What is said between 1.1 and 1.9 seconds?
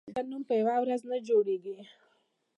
نه جوړېږي.